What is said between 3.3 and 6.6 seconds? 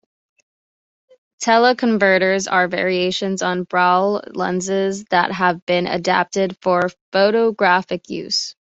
on Barlow lenses that have been adapted